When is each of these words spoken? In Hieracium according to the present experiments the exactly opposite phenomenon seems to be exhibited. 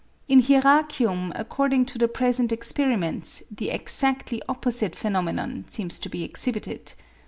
In 0.27 0.39
Hieracium 0.41 1.31
according 1.35 1.85
to 1.85 1.99
the 1.99 2.07
present 2.07 2.51
experiments 2.51 3.43
the 3.51 3.69
exactly 3.69 4.41
opposite 4.49 4.95
phenomenon 4.95 5.65
seems 5.67 5.99
to 5.99 6.09
be 6.09 6.23
exhibited. 6.23 6.93